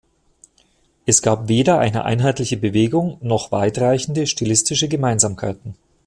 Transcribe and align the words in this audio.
Es 1.05 1.21
gab 1.21 1.47
weder 1.47 1.77
eine 1.77 2.03
einheitliche 2.05 2.57
Bewegung, 2.57 3.17
noch 3.21 3.51
weitreichende 3.51 4.25
stilistische 4.25 4.87
Gemeinsamkeiten. 4.87 5.75